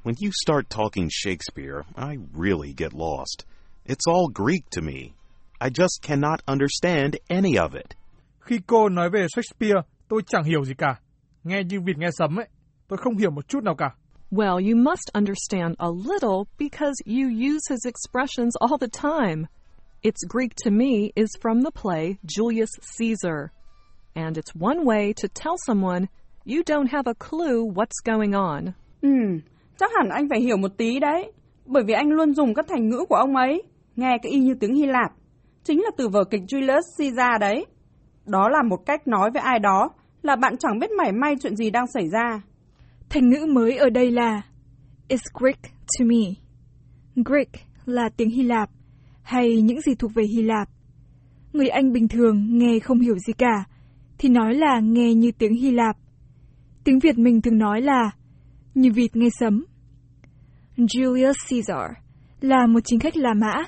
When 0.03 0.15
you 0.19 0.31
start 0.33 0.69
talking 0.69 1.09
Shakespeare, 1.09 1.85
I 1.95 2.17
really 2.33 2.73
get 2.73 2.91
lost. 2.93 3.45
It's 3.85 4.05
all 4.05 4.27
Greek 4.27 4.69
to 4.71 4.81
me. 4.81 5.13
I 5.61 5.69
just 5.69 6.01
cannot 6.01 6.41
understand 6.45 7.17
any 7.29 7.57
of 7.57 7.73
it. 7.73 7.95
Khi 8.39 8.59
cô 8.67 8.89
nói 8.89 9.09
về 9.09 9.27
Shakespeare, 9.35 9.81
tôi 10.07 10.21
chẳng 10.27 10.43
hiểu 10.43 10.65
gì 10.65 10.73
cả. 10.77 10.99
Nghe 11.43 11.63
như 11.63 11.81
vịt 11.81 11.97
nghe 11.97 12.09
sấm 12.11 12.39
ấy. 12.39 12.47
Tôi 12.87 12.97
không 12.97 13.17
hiểu 13.17 13.31
một 13.31 13.47
chút 13.47 13.63
nào 13.63 13.75
cả. 13.75 13.95
Well, 14.31 14.59
you 14.69 14.75
must 14.75 15.09
understand 15.13 15.75
a 15.77 15.89
little 15.89 16.47
because 16.57 16.95
you 17.05 17.27
use 17.27 17.61
his 17.69 17.85
expressions 17.85 18.55
all 18.59 18.77
the 18.77 18.87
time. 19.01 19.45
Its 20.01 20.23
Greek 20.29 20.55
to 20.65 20.71
me 20.71 21.11
is 21.15 21.29
from 21.41 21.61
the 21.63 21.71
play 21.81 22.15
Julius 22.25 22.71
Caesar. 22.97 23.51
And 24.15 24.37
it's 24.37 24.53
one 24.59 24.85
way 24.85 25.13
to 25.13 25.27
tell 25.27 25.55
someone 25.65 26.07
you 26.45 26.61
don't 26.63 26.91
have 26.91 27.07
a 27.07 27.13
clue 27.13 27.63
what's 27.63 28.01
going 28.05 28.35
on. 28.35 28.73
Ừ, 29.01 29.09
chắc 29.83 29.91
hẳn 29.95 30.09
anh 30.09 30.29
phải 30.29 30.39
hiểu 30.41 30.57
một 30.57 30.77
tí 30.77 30.99
đấy. 30.99 31.31
Bởi 31.65 31.83
vì 31.83 31.93
anh 31.93 32.09
luôn 32.09 32.33
dùng 32.33 32.53
các 32.53 32.65
thành 32.69 32.89
ngữ 32.89 33.05
của 33.09 33.15
ông 33.15 33.35
ấy. 33.35 33.63
Nghe 33.95 34.17
cái 34.21 34.31
y 34.31 34.39
như 34.39 34.53
tiếng 34.59 34.75
Hy 34.75 34.85
Lạp. 34.85 35.11
Chính 35.63 35.81
là 35.81 35.89
từ 35.97 36.09
vở 36.09 36.23
kịch 36.23 36.41
Julius 36.47 36.81
Caesar 36.97 37.41
đấy. 37.41 37.65
Đó 38.25 38.49
là 38.49 38.63
một 38.69 38.85
cách 38.85 39.07
nói 39.07 39.31
với 39.31 39.41
ai 39.41 39.59
đó 39.59 39.89
là 40.21 40.35
bạn 40.35 40.57
chẳng 40.57 40.79
biết 40.79 40.91
mảy 40.91 41.11
may 41.11 41.35
chuyện 41.41 41.55
gì 41.55 41.69
đang 41.69 41.87
xảy 41.87 42.09
ra. 42.09 42.41
Thành 43.09 43.29
ngữ 43.29 43.45
mới 43.45 43.77
ở 43.77 43.89
đây 43.89 44.11
là, 44.11 44.41
It's 45.09 45.39
Greek 45.39 45.61
to 45.63 46.05
me. 46.05 46.23
Greek 47.25 47.49
là 47.85 48.09
tiếng 48.17 48.29
Hy 48.29 48.43
Lạp, 48.43 48.69
hay 49.21 49.61
những 49.61 49.81
gì 49.81 49.95
thuộc 49.95 50.11
về 50.13 50.23
Hy 50.35 50.41
Lạp. 50.41 50.69
Người 51.53 51.67
Anh 51.67 51.91
bình 51.91 52.07
thường 52.07 52.57
nghe 52.57 52.79
không 52.79 52.99
hiểu 52.99 53.17
gì 53.27 53.33
cả, 53.33 53.63
thì 54.17 54.29
nói 54.29 54.53
là 54.53 54.79
nghe 54.79 55.13
như 55.13 55.31
tiếng 55.37 55.55
Hy 55.55 55.71
Lạp. 55.71 55.97
Tiếng 56.83 56.99
Việt 56.99 57.17
mình 57.17 57.41
thường 57.41 57.57
nói 57.57 57.81
là, 57.81 58.11
như 58.75 58.91
vịt 58.95 59.15
nghe 59.15 59.27
sấm. 59.39 59.65
Julius 60.77 61.33
Caesar 61.49 61.91
là 62.41 62.67
một 62.67 62.79
chính 62.85 62.99
khách 62.99 63.17
La 63.17 63.33
Mã, 63.33 63.63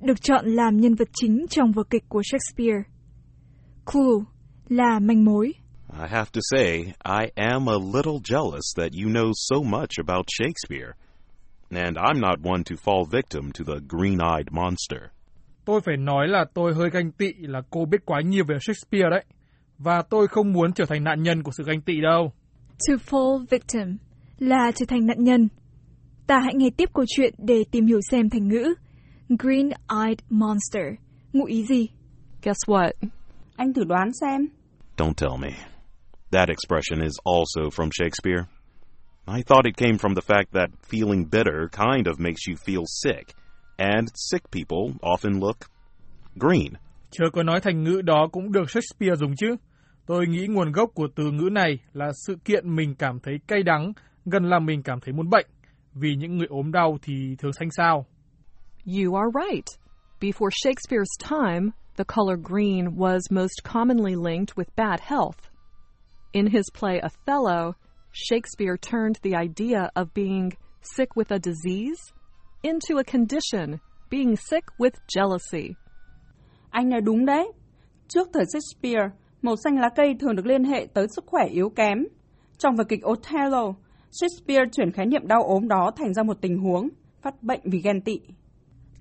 được 0.00 0.22
chọn 0.22 0.46
làm 0.46 0.76
nhân 0.76 0.94
vật 0.94 1.08
chính 1.12 1.46
trong 1.50 1.72
vở 1.72 1.82
kịch 1.90 2.04
của 2.08 2.22
Shakespeare. 2.24 2.82
Clue 3.92 4.24
là 4.68 4.98
manh 4.98 5.24
mối. 5.24 5.52
I 5.92 6.06
have 6.10 6.30
to 6.32 6.40
say, 6.50 6.76
I 7.04 7.30
am 7.34 7.68
a 7.68 7.78
little 7.94 8.18
jealous 8.24 8.74
that 8.76 8.92
you 9.02 9.10
know 9.10 9.32
so 9.34 9.56
much 9.56 9.90
about 10.06 10.26
Shakespeare. 10.38 10.92
And 11.70 11.96
I'm 11.96 12.20
not 12.20 12.38
one 12.44 12.62
to 12.64 12.76
fall 12.84 13.04
victim 13.10 13.52
to 13.52 13.64
the 13.64 13.80
green 13.88 14.18
eyed 14.36 14.46
monster. 14.50 15.00
Tôi 15.64 15.80
phải 15.80 15.96
nói 15.96 16.28
là 16.28 16.44
tôi 16.54 16.74
hơi 16.74 16.90
ganh 16.90 17.12
tị 17.12 17.32
là 17.38 17.62
cô 17.70 17.84
biết 17.84 18.00
quá 18.04 18.20
nhiều 18.20 18.44
về 18.48 18.56
Shakespeare 18.60 19.10
đấy. 19.10 19.24
Và 19.78 20.02
tôi 20.02 20.28
không 20.28 20.52
muốn 20.52 20.72
trở 20.72 20.84
thành 20.88 21.04
nạn 21.04 21.22
nhân 21.22 21.42
của 21.42 21.52
sự 21.52 21.64
ganh 21.64 21.80
tị 21.80 22.00
đâu. 22.00 22.32
To 22.88 22.94
fall 22.94 23.46
victim 23.50 23.96
là 24.38 24.72
trở 24.74 24.86
thành 24.88 25.06
nạn 25.06 25.24
nhân. 25.24 25.48
Ta 26.30 26.40
hãy 26.44 26.54
nghe 26.54 26.70
tiếp 26.76 26.88
câu 26.94 27.04
chuyện 27.08 27.34
để 27.38 27.64
tìm 27.70 27.86
hiểu 27.86 28.00
xem 28.10 28.30
thành 28.30 28.48
ngữ 28.48 28.74
Green-eyed 29.28 30.16
monster 30.28 30.84
ngụ 31.32 31.44
ý 31.44 31.64
gì. 31.64 31.88
Guess 32.42 32.58
what? 32.66 32.90
Anh 33.56 33.72
thử 33.72 33.84
đoán 33.84 34.08
xem. 34.20 34.46
Don't 34.96 35.14
tell 35.14 35.36
me. 35.42 35.48
That 36.30 36.48
expression 36.48 37.06
is 37.06 37.12
also 37.24 37.70
from 37.70 37.88
Shakespeare. 37.92 38.44
I 39.26 39.42
thought 39.42 39.66
it 39.66 39.76
came 39.76 39.98
from 39.98 40.14
the 40.14 40.34
fact 40.34 40.52
that 40.52 40.68
feeling 40.90 41.24
bitter 41.32 41.68
kind 41.72 42.06
of 42.06 42.14
makes 42.18 42.48
you 42.48 42.54
feel 42.66 42.84
sick, 43.02 43.26
and 43.76 44.08
sick 44.14 44.42
people 44.52 44.98
often 45.00 45.40
look 45.40 45.56
green. 46.34 46.72
Chớ 47.10 47.24
có 47.32 47.42
nói 47.42 47.60
thành 47.60 47.84
ngữ 47.84 48.02
đó 48.04 48.28
cũng 48.32 48.52
được 48.52 48.70
Shakespeare 48.70 49.16
dùng 49.16 49.34
chứ. 49.36 49.56
Tôi 50.06 50.26
nghĩ 50.26 50.46
nguồn 50.46 50.72
gốc 50.72 50.90
của 50.94 51.08
từ 51.16 51.30
ngữ 51.30 51.48
này 51.52 51.78
là 51.92 52.10
sự 52.26 52.36
kiện 52.44 52.76
mình 52.76 52.94
cảm 52.94 53.18
thấy 53.22 53.34
cay 53.46 53.62
đắng, 53.62 53.92
gần 54.24 54.44
là 54.44 54.58
mình 54.58 54.82
cảm 54.82 55.00
thấy 55.00 55.12
muốn 55.12 55.30
bệnh. 55.30 55.46
Vì 55.94 56.14
những 56.16 56.36
người 56.36 56.46
ốm 56.46 56.72
đau 56.72 56.98
thì 57.02 57.36
thường 57.38 57.52
xanh 57.52 57.70
xao. 57.70 58.06
You 58.86 59.14
are 59.14 59.30
right. 59.30 59.66
Before 60.20 60.50
Shakespeare's 60.50 61.16
time, 61.18 61.72
the 61.96 62.04
color 62.04 62.36
green 62.36 62.96
was 62.96 63.20
most 63.30 63.62
commonly 63.64 64.14
linked 64.14 64.56
with 64.56 64.76
bad 64.76 65.00
health. 65.00 65.50
In 66.32 66.46
his 66.46 66.64
play 66.80 67.00
Othello, 67.00 67.72
Shakespeare 68.12 68.76
turned 68.76 69.16
the 69.22 69.34
idea 69.34 69.90
of 69.94 70.14
being 70.14 70.50
sick 70.82 71.16
with 71.16 71.30
a 71.30 71.38
disease 71.38 72.12
into 72.62 72.98
a 72.98 73.04
condition, 73.04 73.80
being 74.10 74.36
sick 74.36 74.64
with 74.78 74.94
jealousy. 75.08 75.74
Anh 76.70 76.88
nói 76.88 77.00
đúng 77.00 77.26
đấy. 77.26 77.52
Trước 78.08 78.28
thời 78.32 78.44
Shakespeare, 78.52 79.10
màu 79.42 79.56
xanh 79.64 79.78
lá 79.78 79.88
cây 79.96 80.14
thường 80.20 80.36
được 80.36 80.46
liên 80.46 80.64
hệ 80.64 80.86
tới 80.94 81.06
sức 81.16 81.24
khỏe 81.26 81.46
yếu 81.46 81.70
kém. 81.76 81.98
Trong 82.58 82.76
vở 82.76 82.84
kịch 82.84 83.00
Othello, 83.06 83.74
Shakespeare 84.10 84.64
chuyển 84.72 84.92
khái 84.92 85.06
niệm 85.06 85.26
đau 85.26 85.42
ốm 85.42 85.68
đó 85.68 85.90
thành 85.96 86.14
ra 86.14 86.22
một 86.22 86.36
tình 86.40 86.58
huống, 86.58 86.88
phát 87.22 87.42
bệnh 87.42 87.60
vì 87.64 87.80
ghen 87.84 88.00
tị. 88.00 88.20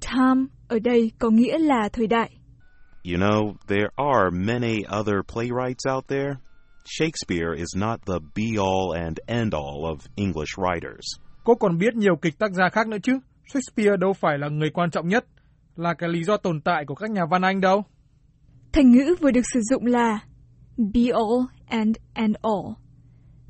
Time 0.02 0.46
ở 0.68 0.80
đây 0.80 1.12
có 1.20 1.30
nghĩa 1.30 1.58
là 1.58 1.90
thời 1.94 2.08
đại. 2.08 2.30
You 3.04 3.18
know, 3.18 3.54
there 3.68 3.90
are 3.96 4.30
many 4.32 4.78
other 5.00 5.16
playwrights 5.34 5.96
out 5.96 6.08
there. 6.08 6.32
Shakespeare 6.86 7.56
is 7.58 7.78
not 7.78 8.00
the 8.06 8.20
be 8.36 8.58
all 8.58 9.04
and 9.04 9.18
end 9.28 9.54
all 9.54 9.84
of 9.84 9.98
English 10.16 10.58
writers. 10.58 11.20
Cô 11.44 11.56
còn 11.56 11.78
biết 11.78 11.96
nhiều 11.96 12.16
kịch 12.22 12.40
tác 12.40 12.52
gia 12.52 12.70
khác 12.70 12.88
nữa 12.88 12.98
chứ. 13.04 13.20
Shakespeare 13.54 13.98
đâu 13.98 14.14
phải 14.14 14.38
là 14.38 14.50
người 14.50 14.70
quan 14.74 14.92
trọng 14.92 15.08
nhất, 15.08 15.26
là 15.76 15.94
cái 15.94 16.10
lý 16.10 16.24
do 16.24 16.38
tồn 16.38 16.62
tại 16.62 16.86
của 16.88 16.96
các 16.96 17.12
nhà 17.12 17.22
văn 17.32 17.42
Anh 17.42 17.62
đâu. 17.62 17.84
Thành 18.74 18.92
ngữ 18.92 19.16
vừa 19.20 19.32
được 19.32 19.46
sử 19.54 19.60
dụng 19.62 19.86
là 19.86 20.20
be 20.78 21.02
all 21.02 21.46
and 21.68 21.98
end 22.14 22.36
all. 22.42 22.89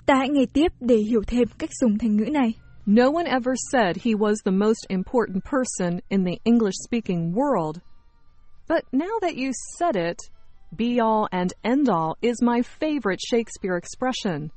Ta 0.10 0.16
hãy 0.16 0.30
nghe 0.30 0.46
tiếp 0.54 0.72
để 0.80 0.96
hiểu 0.96 1.22
thêm 1.28 1.48
cách 1.60 1.70
dùng 1.82 1.98
thành 1.98 2.18
ngữ 2.18 2.26
này. 2.26 2.54
No 2.86 3.04
one 3.04 3.26
ever 3.26 3.54
said 3.72 3.96
he 3.96 4.16
was 4.16 4.36
the 4.46 4.52
most 4.52 4.86
important 4.90 5.44
person 5.44 6.00
in 6.10 6.24
the 6.24 6.40
English 6.44 6.76
speaking 6.88 7.34
world. 7.36 7.80
But 8.68 8.84
now 8.92 9.20
that 9.22 9.36
you 9.36 9.52
said 9.78 9.96
it, 9.96 10.18
be 10.78 11.00
all 11.00 11.28
and 11.32 11.54
end 11.62 11.90
all 11.90 12.16
is 12.22 12.42
my 12.42 12.62
favorite 12.80 13.20
Shakespeare 13.32 13.78
expression. 13.78 14.50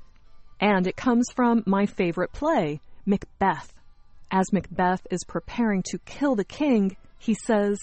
And 0.59 0.87
it 0.87 0.97
comes 0.97 1.27
from 1.37 1.63
my 1.67 1.87
favorite 1.87 2.33
play, 2.33 2.81
Macbeth. 3.05 3.75
As 4.31 4.53
Macbeth 4.53 5.07
is 5.11 5.25
preparing 5.29 5.83
to 5.91 5.99
kill 6.07 6.35
the 6.35 6.45
king, 6.45 6.97
he 7.19 7.35
says, 7.35 7.77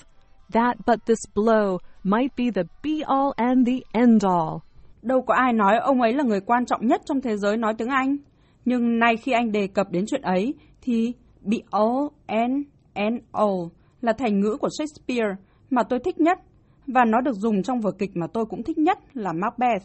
That 0.50 0.86
but 0.86 1.06
this 1.06 1.26
blow 1.36 1.80
might 2.04 2.36
be 2.36 2.50
the 2.50 2.68
be 2.82 3.04
all 3.08 3.34
and 3.38 3.66
the 3.66 3.86
end 3.94 4.24
all. 4.24 4.64
Đâu 5.02 5.22
có 5.22 5.34
ai 5.34 5.54
nói 5.54 5.78
ông 5.78 6.02
ấy 6.02 6.14
là 6.14 6.24
người 6.24 6.42
quan 6.42 6.66
trọng 6.66 6.88
nhất 6.88 7.02
trong 7.06 7.22
thế 7.22 7.38
giới 7.38 7.58
nói 7.58 7.74
tiếng 7.78 7.88
Anh. 7.88 8.18
Nhưng 8.66 9.00
nay 9.00 9.18
khi 9.18 9.32
anh 9.32 9.52
đề 9.52 9.68
cập 9.68 9.92
đến 9.92 10.06
chuyện 10.08 10.22
ấy, 10.22 10.54
thì 10.82 11.14
be 11.42 11.58
all 11.72 12.08
and 12.26 12.54
and 12.94 13.16
all 13.32 13.62
là 14.02 14.14
thành 14.14 14.40
ngữ 14.40 14.58
của 14.60 14.70
Shakespeare 14.78 15.36
mà 15.70 15.84
tôi 15.84 16.00
thích 16.00 16.20
nhất, 16.20 16.40
và 16.88 17.06
nó 17.06 17.22
được 17.22 17.36
dùng 17.36 17.64
trong 17.64 17.82
vở 17.82 17.92
kịch 17.92 18.12
mà 18.14 18.28
tôi 18.34 18.46
cũng 18.46 18.64
thích 18.64 18.78
nhất 18.78 18.98
là 19.14 19.34
Macbeth. 19.34 19.84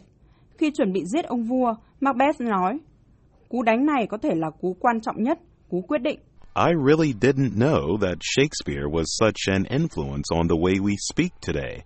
Khi 0.57 0.71
chuẩn 0.71 0.93
bị 0.93 1.01
giết 1.05 1.25
ông 1.25 1.43
vua, 1.43 1.73
Macbeth 1.99 2.41
nói, 2.41 2.79
cú 3.49 3.63
đánh 3.63 3.85
này 3.85 4.07
có 4.09 4.17
thể 4.17 4.35
là 4.35 4.49
cú 4.61 4.75
quan 4.79 5.01
trọng 5.01 5.23
nhất, 5.23 5.39
cú 5.69 5.81
quyết 5.81 6.01
định. 6.01 6.19
I 6.55 6.71
really 6.87 7.13
didn't 7.21 7.57
know 7.57 7.97
that 7.97 8.17
Shakespeare 8.21 8.85
was 8.91 9.03
such 9.05 9.53
an 9.53 9.63
influence 9.63 10.37
on 10.37 10.47
the 10.47 10.55
way 10.55 10.73
we 10.83 10.95
speak 11.13 11.31
today. 11.47 11.81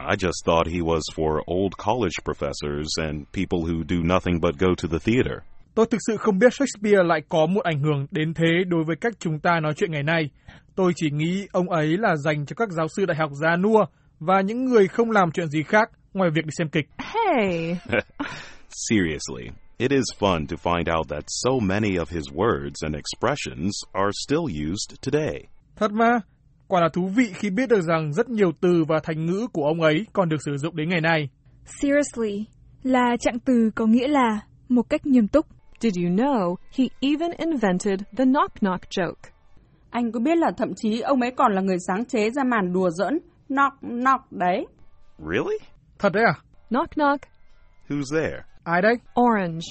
I 0.00 0.14
just 0.16 0.44
thought 0.44 0.66
he 0.68 0.80
was 0.80 1.02
for 1.16 1.42
old 1.46 1.76
college 1.76 2.14
professors 2.24 2.88
and 2.98 3.26
people 3.32 3.66
who 3.66 3.82
do 3.82 4.02
nothing 4.02 4.40
but 4.40 4.56
go 4.58 4.74
to 4.74 4.88
the 4.88 4.98
theater. 4.98 5.42
Tôi 5.74 5.86
thực 5.90 5.98
sự 6.06 6.16
không 6.16 6.38
biết 6.38 6.54
Shakespeare 6.54 7.02
lại 7.02 7.20
có 7.28 7.46
một 7.46 7.60
ảnh 7.64 7.80
hưởng 7.82 8.06
đến 8.10 8.34
thế 8.34 8.64
đối 8.68 8.84
với 8.84 8.96
cách 8.96 9.12
chúng 9.18 9.38
ta 9.38 9.60
nói 9.60 9.74
chuyện 9.76 9.92
ngày 9.92 10.02
nay. 10.02 10.30
Tôi 10.74 10.92
chỉ 10.96 11.10
nghĩ 11.10 11.46
ông 11.52 11.70
ấy 11.70 11.96
là 11.98 12.16
dành 12.16 12.46
cho 12.46 12.54
các 12.56 12.68
giáo 12.70 12.86
sư 12.96 13.06
đại 13.06 13.16
học 13.16 13.30
già 13.32 13.56
nua 13.56 13.84
và 14.20 14.40
những 14.40 14.64
người 14.64 14.88
không 14.88 15.10
làm 15.10 15.30
chuyện 15.32 15.48
gì 15.48 15.62
khác 15.62 15.90
ngoài 16.14 16.30
việc 16.30 16.44
đi 16.46 16.50
xem 16.58 16.68
kịch. 16.68 16.86
Hey, 16.98 17.76
Seriously, 18.88 19.50
it 19.78 19.90
is 19.90 20.04
fun 20.18 20.46
to 20.46 20.56
find 20.56 20.96
out 20.98 21.08
that 21.08 21.24
so 21.26 21.50
many 21.62 21.96
of 21.96 22.10
his 22.10 22.24
words 22.34 22.82
and 22.82 22.94
expressions 22.94 23.72
are 23.92 24.12
still 24.12 24.46
used 24.70 24.94
today. 25.02 25.42
Thật 25.76 25.92
mà, 25.92 26.20
quả 26.68 26.80
là 26.80 26.88
thú 26.92 27.06
vị 27.16 27.32
khi 27.34 27.50
biết 27.50 27.68
được 27.68 27.80
rằng 27.80 28.12
rất 28.12 28.28
nhiều 28.28 28.52
từ 28.60 28.84
và 28.88 29.00
thành 29.02 29.26
ngữ 29.26 29.46
của 29.52 29.64
ông 29.64 29.80
ấy 29.80 30.06
còn 30.12 30.28
được 30.28 30.42
sử 30.44 30.56
dụng 30.56 30.76
đến 30.76 30.88
ngày 30.88 31.00
nay. 31.00 31.28
Seriously 31.64 32.44
là 32.82 33.16
trạng 33.20 33.38
từ 33.38 33.70
có 33.74 33.86
nghĩa 33.86 34.08
là 34.08 34.40
một 34.68 34.82
cách 34.90 35.06
nghiêm 35.06 35.28
túc. 35.28 35.46
did 35.80 35.96
you 35.96 36.10
know 36.10 36.56
he 36.78 36.84
even 37.00 37.30
invented 37.38 38.00
the 38.16 38.24
knock 38.24 38.54
knock 38.60 38.82
joke? 38.90 39.30
Anh 39.90 40.12
có 40.12 40.20
biết 40.20 40.38
là 40.38 40.50
thậm 40.56 40.68
chí 40.76 41.00
ông 41.00 41.20
ấy 41.20 41.30
còn 41.36 41.52
là 41.52 41.60
người 41.60 41.76
sáng 41.86 42.04
chế 42.04 42.30
ra 42.30 42.44
màn 42.44 42.72
đùa 42.72 42.90
giỡn 42.90 43.18
knock 43.48 43.76
knock 43.80 44.32
đấy. 44.32 44.66
Really? 45.18 45.58
Thật 45.98 46.12
đấy 46.12 46.24
à? 46.26 46.34
Knock 46.70 46.90
knock, 46.94 47.20
Who's 47.88 48.20
there? 48.20 48.42
Ai 48.64 48.82
đấy? 48.82 48.94
orange. 49.20 49.66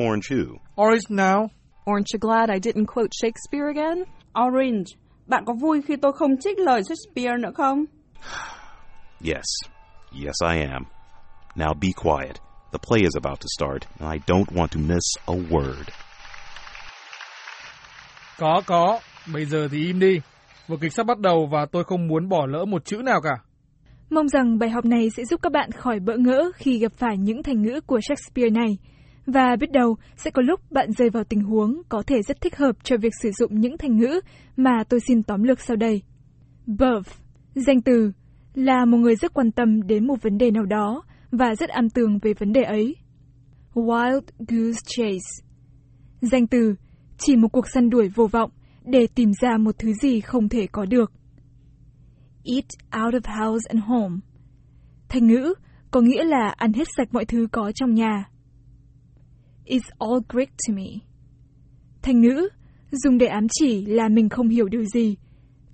Orange 0.00 0.28
who? 0.30 0.56
Orange 0.82 1.08
now. 1.10 1.48
Aren't 1.86 2.06
you 2.14 2.18
glad 2.20 2.48
I 2.50 2.58
didn't 2.60 2.86
quote 2.86 3.10
Shakespeare 3.22 3.68
again? 3.68 4.04
Orange, 4.46 4.84
bạn 5.26 5.44
có 5.46 5.52
vui 5.52 5.82
khi 5.82 5.96
tôi 5.96 6.12
không 6.12 6.36
trích 6.40 6.58
lời 6.58 6.82
Shakespeare 6.82 7.36
nữa 7.42 7.52
không? 7.54 7.84
Yes. 9.24 9.44
Yes, 10.24 10.34
I 10.42 10.60
am. 10.60 10.82
Now 11.56 11.74
be 11.74 11.88
quiet. 12.02 12.36
The 12.72 12.78
play 12.88 13.02
is 13.02 13.16
about 13.22 13.40
to 13.40 13.46
start, 13.46 13.82
and 14.00 14.12
I 14.12 14.18
don't 14.26 14.44
want 14.44 14.66
to 14.66 14.80
miss 14.80 15.16
a 15.26 15.34
word. 15.34 15.84
Có, 18.38 18.62
có. 18.66 19.00
Bây 19.32 19.44
giờ 19.44 19.68
thì 19.70 19.86
im 19.86 20.00
đi. 20.00 20.20
Vở 20.68 20.76
kịch 20.80 20.92
sắp 20.92 21.06
bắt 21.06 21.18
đầu 21.18 21.48
và 21.52 21.66
tôi 21.72 21.84
không 21.84 22.06
muốn 22.08 22.28
bỏ 22.28 22.46
lỡ 22.46 22.64
một 22.64 22.84
chữ 22.84 22.96
nào 22.96 23.20
cả. 23.20 23.34
Mong 24.10 24.28
rằng 24.28 24.58
bài 24.58 24.70
học 24.70 24.84
này 24.84 25.10
sẽ 25.16 25.24
giúp 25.24 25.40
các 25.42 25.52
bạn 25.52 25.70
khỏi 25.72 26.00
bỡ 26.00 26.16
ngỡ 26.16 26.50
khi 26.54 26.78
gặp 26.78 26.92
phải 26.96 27.16
những 27.18 27.42
thành 27.42 27.62
ngữ 27.62 27.80
của 27.86 28.00
Shakespeare 28.00 28.50
này. 28.50 28.78
Và 29.26 29.56
biết 29.60 29.72
đâu, 29.72 29.96
sẽ 30.16 30.30
có 30.30 30.42
lúc 30.42 30.60
bạn 30.70 30.92
rơi 30.92 31.10
vào 31.10 31.24
tình 31.24 31.40
huống 31.40 31.82
có 31.88 32.02
thể 32.06 32.22
rất 32.22 32.40
thích 32.40 32.56
hợp 32.56 32.76
cho 32.82 32.96
việc 32.96 33.12
sử 33.22 33.30
dụng 33.30 33.60
những 33.60 33.78
thành 33.78 33.96
ngữ 33.96 34.20
mà 34.56 34.84
tôi 34.88 35.00
xin 35.00 35.22
tóm 35.22 35.42
lược 35.42 35.60
sau 35.60 35.76
đây. 35.76 36.02
Buff, 36.66 37.02
danh 37.54 37.82
từ, 37.82 38.12
là 38.54 38.84
một 38.84 38.96
người 38.96 39.16
rất 39.16 39.34
quan 39.34 39.52
tâm 39.52 39.86
đến 39.86 40.06
một 40.06 40.22
vấn 40.22 40.38
đề 40.38 40.50
nào 40.50 40.64
đó 40.64 41.02
và 41.30 41.54
rất 41.54 41.70
am 41.70 41.90
tường 41.90 42.18
về 42.22 42.34
vấn 42.38 42.52
đề 42.52 42.62
ấy. 42.62 42.96
Wild 43.74 44.22
Goose 44.38 44.80
Chase, 44.86 45.46
danh 46.20 46.46
từ, 46.46 46.74
chỉ 47.18 47.36
một 47.36 47.48
cuộc 47.48 47.68
săn 47.68 47.90
đuổi 47.90 48.08
vô 48.14 48.26
vọng 48.26 48.50
để 48.84 49.06
tìm 49.14 49.30
ra 49.40 49.56
một 49.56 49.74
thứ 49.78 49.92
gì 49.92 50.20
không 50.20 50.48
thể 50.48 50.66
có 50.72 50.84
được. 50.84 51.12
Eat 52.44 52.64
out 53.04 53.14
of 53.14 53.44
house 53.44 53.68
and 53.68 53.84
home. 53.84 54.16
Thành 55.08 55.26
ngữ 55.26 55.54
có 55.90 56.00
nghĩa 56.00 56.24
là 56.24 56.54
ăn 56.56 56.72
hết 56.72 56.84
sạch 56.96 57.08
mọi 57.12 57.24
thứ 57.24 57.46
có 57.52 57.72
trong 57.74 57.94
nhà 57.94 58.24
is 59.64 59.82
all 59.98 60.18
Greek 60.28 60.50
to 60.50 60.74
me. 60.74 60.86
Thành 62.02 62.20
ngữ, 62.20 62.48
dùng 62.90 63.18
để 63.18 63.26
ám 63.26 63.46
chỉ 63.50 63.86
là 63.86 64.08
mình 64.08 64.28
không 64.28 64.48
hiểu 64.48 64.68
điều 64.68 64.84
gì. 64.84 65.16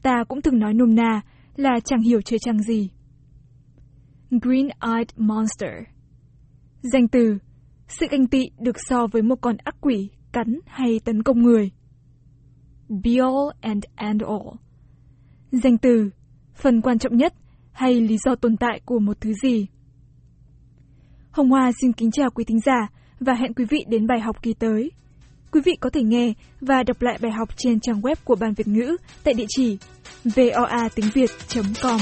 Ta 0.02 0.24
cũng 0.28 0.42
từng 0.42 0.58
nói 0.58 0.74
nôm 0.74 0.94
na 0.94 1.20
là 1.56 1.80
chẳng 1.84 2.02
hiểu 2.02 2.20
chơi 2.22 2.38
chăng 2.38 2.62
gì. 2.62 2.90
Green-eyed 4.30 5.04
monster. 5.16 5.72
Danh 6.82 7.08
từ, 7.08 7.38
sự 7.88 8.06
ganh 8.10 8.26
tị 8.26 8.50
được 8.58 8.76
so 8.88 9.06
với 9.06 9.22
một 9.22 9.40
con 9.40 9.56
ác 9.64 9.76
quỷ, 9.80 10.08
cắn 10.32 10.60
hay 10.66 11.00
tấn 11.04 11.22
công 11.22 11.42
người. 11.42 11.70
Be 12.88 13.12
all 13.20 13.50
and 13.60 13.84
end 13.96 14.22
all. 14.22 14.56
Danh 15.52 15.78
từ, 15.78 16.10
phần 16.54 16.80
quan 16.80 16.98
trọng 16.98 17.16
nhất 17.16 17.34
hay 17.72 18.00
lý 18.00 18.16
do 18.24 18.34
tồn 18.34 18.56
tại 18.56 18.80
của 18.84 18.98
một 18.98 19.20
thứ 19.20 19.32
gì. 19.42 19.66
Hồng 21.30 21.50
Hoa 21.50 21.72
xin 21.80 21.92
kính 21.92 22.10
chào 22.10 22.30
quý 22.30 22.44
thính 22.44 22.60
giả 22.60 22.88
và 23.20 23.34
hẹn 23.34 23.54
quý 23.54 23.64
vị 23.70 23.84
đến 23.88 24.06
bài 24.06 24.20
học 24.20 24.42
kỳ 24.42 24.54
tới. 24.54 24.90
Quý 25.52 25.60
vị 25.64 25.72
có 25.80 25.90
thể 25.90 26.02
nghe 26.02 26.32
và 26.60 26.82
đọc 26.82 27.02
lại 27.02 27.18
bài 27.22 27.32
học 27.32 27.48
trên 27.56 27.80
trang 27.80 28.00
web 28.00 28.14
của 28.24 28.34
Ban 28.34 28.54
Việt 28.54 28.68
ngữ 28.68 28.96
tại 29.24 29.34
địa 29.34 29.46
chỉ 29.48 29.78
voa 30.24 30.88
tiếng 30.94 31.10
Việt.com. 31.14 32.00